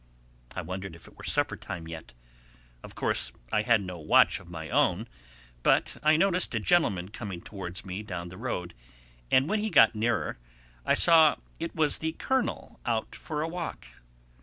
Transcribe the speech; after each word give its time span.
I 0.55 0.63
wondered 0.63 0.95
if 0.95 1.07
it 1.07 1.15
were 1.15 1.23
supper 1.23 1.55
time 1.55 1.87
yet. 1.87 2.15
Of 2.81 2.95
course 2.95 3.31
I 3.51 3.61
had 3.61 3.81
no 3.83 3.99
watch 3.99 4.39
of 4.39 4.49
my 4.49 4.67
own, 4.67 5.07
but 5.61 5.97
I 6.01 6.17
noticed 6.17 6.55
a 6.55 6.59
gentleman 6.59 7.09
coming 7.09 7.39
towards 7.39 7.85
me 7.85 8.01
down 8.01 8.29
the 8.29 8.37
road; 8.39 8.73
and 9.29 9.47
when 9.47 9.59
he 9.59 9.69
got 9.69 9.93
nearer 9.93 10.39
I 10.87 10.95
saw 10.95 11.35
it 11.59 11.75
was 11.75 11.99
the 11.99 12.13
Colonel 12.13 12.79
out 12.83 13.13
for 13.13 13.43
a 13.43 13.47
walk. 13.47 13.85